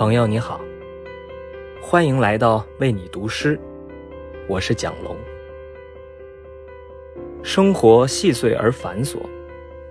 [0.00, 0.58] 朋友你好，
[1.82, 3.60] 欢迎来到为你读诗，
[4.48, 5.14] 我是蒋龙。
[7.42, 9.18] 生活细碎而繁琐，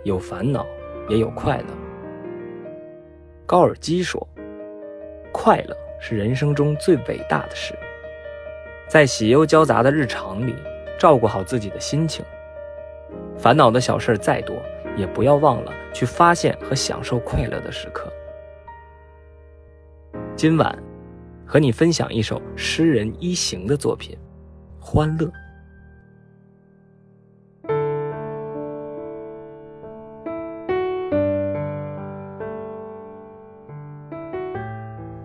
[0.01, 0.65] 有烦恼
[1.09, 1.65] 也有快乐。
[3.45, 4.27] 高尔基说
[5.31, 7.75] ：“快乐是人生中最伟大的事。”
[8.89, 10.55] 在喜忧交杂的日常里，
[10.97, 12.25] 照顾好自己的心情。
[13.37, 14.55] 烦恼的小事再多，
[14.97, 18.11] 也不要忘了去发现和享受快乐的时刻。
[20.39, 20.73] 今晚，
[21.45, 24.17] 和你分享一首诗人一行的作品
[24.81, 25.25] 《欢乐》。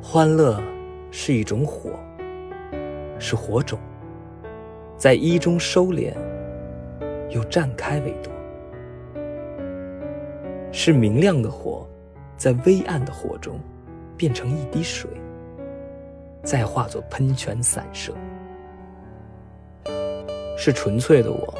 [0.02, 0.60] 欢乐
[1.12, 1.90] 是一种火，
[3.20, 3.78] 是火种，
[4.96, 6.12] 在一中收敛，
[7.30, 8.32] 又绽开为多；
[10.72, 11.88] 是明亮的火，
[12.36, 13.60] 在微暗的火中。
[14.16, 15.10] 变成一滴水，
[16.42, 18.12] 再化作喷泉散射，
[20.56, 21.54] 是纯粹的我，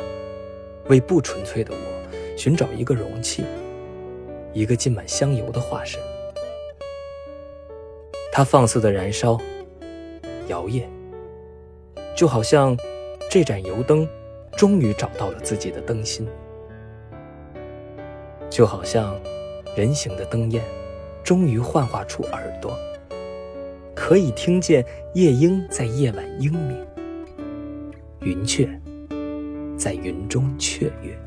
[0.88, 3.44] 为不纯粹的我寻找一个容器，
[4.52, 6.00] 一个浸满香油的化身。
[8.32, 9.38] 它放肆的燃烧，
[10.48, 10.84] 摇曳，
[12.16, 12.76] 就好像
[13.30, 14.08] 这盏油灯
[14.56, 16.28] 终于找到了自己的灯芯，
[18.50, 19.20] 就好像
[19.76, 20.62] 人形的灯焰。
[21.24, 22.78] 终于幻化出耳朵，
[23.94, 26.86] 可以听见夜莺在夜晚英鸣，
[28.20, 28.68] 云雀
[29.78, 31.18] 在云中雀跃。